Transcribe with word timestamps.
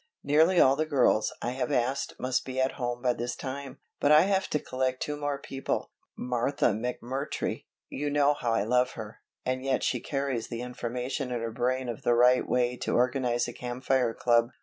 Nearly 0.23 0.59
all 0.59 0.75
the 0.75 0.87
girls 0.87 1.31
I 1.43 1.51
have 1.51 1.71
asked 1.71 2.15
must 2.19 2.43
be 2.43 2.59
at 2.59 2.71
home 2.71 3.03
by 3.03 3.13
this 3.13 3.35
time, 3.35 3.77
but 3.99 4.11
I 4.11 4.21
have 4.21 4.47
to 4.47 4.59
collect 4.59 4.99
two 5.03 5.15
more 5.15 5.37
people, 5.39 5.91
Martha 6.17 6.71
McMurtry 6.73 7.65
you 7.87 8.09
know 8.09 8.33
how 8.33 8.51
I 8.51 8.63
love 8.63 8.93
her 8.93 9.19
and 9.45 9.63
yet 9.63 9.83
she 9.83 9.99
carries 9.99 10.47
the 10.47 10.61
information 10.63 11.29
in 11.31 11.41
her 11.41 11.51
brain 11.51 11.87
of 11.87 12.01
the 12.01 12.15
right 12.15 12.49
way 12.49 12.77
to 12.77 12.95
organize 12.95 13.47
a 13.47 13.53
Camp 13.53 13.83
Fire 13.83 14.15
club. 14.15 14.49